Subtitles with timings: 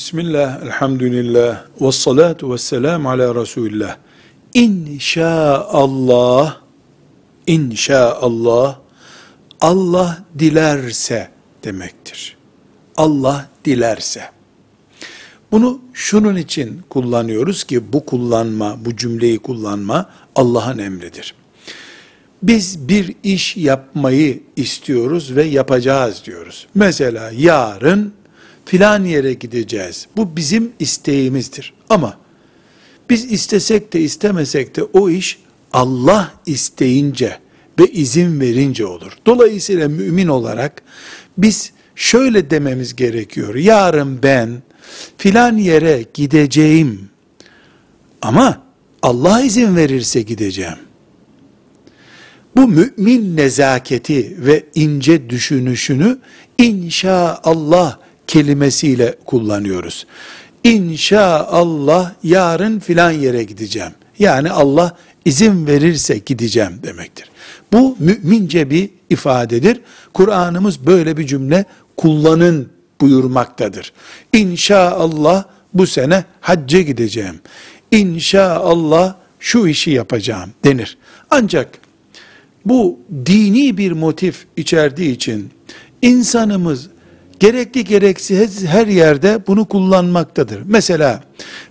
[0.00, 3.96] Bismillah, elhamdülillah, ve salatu ve selamu ala Resulillah.
[4.54, 6.56] İnşaallah,
[7.46, 8.78] inşaallah,
[9.60, 11.30] Allah dilerse
[11.64, 12.36] demektir.
[12.96, 14.22] Allah dilerse.
[15.52, 21.34] Bunu şunun için kullanıyoruz ki bu kullanma, bu cümleyi kullanma Allah'ın emridir.
[22.42, 26.66] Biz bir iş yapmayı istiyoruz ve yapacağız diyoruz.
[26.74, 28.19] Mesela yarın
[28.64, 30.06] filan yere gideceğiz.
[30.16, 31.74] Bu bizim isteğimizdir.
[31.90, 32.16] Ama
[33.10, 35.38] biz istesek de istemesek de o iş
[35.72, 37.38] Allah isteyince
[37.78, 39.12] ve izin verince olur.
[39.26, 40.82] Dolayısıyla mümin olarak
[41.38, 43.54] biz şöyle dememiz gerekiyor.
[43.54, 44.62] Yarın ben
[45.18, 47.08] filan yere gideceğim.
[48.22, 48.62] Ama
[49.02, 50.78] Allah izin verirse gideceğim.
[52.56, 56.18] Bu mümin nezaketi ve ince düşünüşünü
[56.58, 57.98] inşaallah
[58.30, 60.06] kelimesiyle kullanıyoruz.
[60.64, 63.92] İnşaallah yarın filan yere gideceğim.
[64.18, 67.30] Yani Allah izin verirse gideceğim demektir.
[67.72, 69.80] Bu mümince bir ifadedir.
[70.14, 71.64] Kur'an'ımız böyle bir cümle
[71.96, 72.68] kullanın
[73.00, 73.92] buyurmaktadır.
[74.32, 77.40] İnşaallah bu sene hacca gideceğim.
[77.90, 80.98] İnşaallah şu işi yapacağım denir.
[81.30, 81.78] Ancak
[82.64, 85.50] bu dini bir motif içerdiği için
[86.02, 86.88] insanımız
[87.40, 90.62] gerekli gereksiz her yerde bunu kullanmaktadır.
[90.64, 91.22] Mesela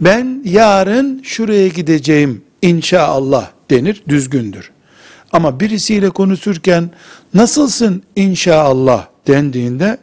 [0.00, 4.70] ben yarın şuraya gideceğim inşallah denir, düzgündür.
[5.32, 6.90] Ama birisiyle konuşurken
[7.34, 9.98] nasılsın inşallah dendiğinde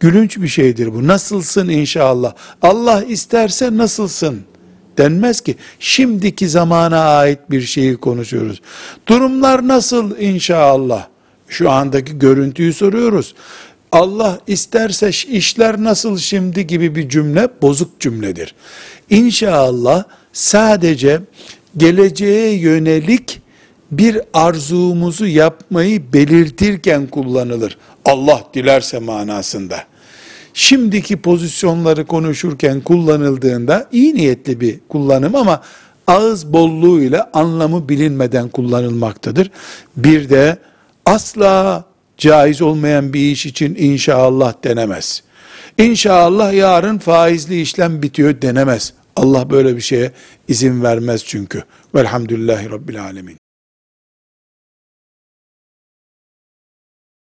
[0.00, 1.06] gülünç bir şeydir bu.
[1.06, 2.34] Nasılsın inşallah?
[2.62, 4.40] Allah isterse nasılsın?
[4.98, 5.56] denmez ki.
[5.78, 8.60] Şimdiki zamana ait bir şeyi konuşuyoruz.
[9.08, 11.06] Durumlar nasıl inşallah?
[11.48, 13.34] Şu andaki görüntüyü soruyoruz.
[13.92, 18.54] Allah isterse işler nasıl şimdi gibi bir cümle bozuk cümledir.
[19.10, 21.20] İnşallah sadece
[21.76, 23.40] geleceğe yönelik
[23.90, 27.78] bir arzumuzu yapmayı belirtirken kullanılır.
[28.04, 29.76] Allah dilerse manasında.
[30.54, 35.62] Şimdiki pozisyonları konuşurken kullanıldığında iyi niyetli bir kullanım ama
[36.06, 39.50] ağız bolluğuyla anlamı bilinmeden kullanılmaktadır.
[39.96, 40.58] Bir de
[41.06, 41.84] asla
[42.20, 45.22] caiz olmayan bir iş için inşallah denemez.
[45.78, 48.92] İnşallah yarın faizli işlem bitiyor denemez.
[49.16, 50.12] Allah böyle bir şeye
[50.48, 51.62] izin vermez çünkü.
[51.94, 53.36] Velhamdülillahi Rabbil Alemin.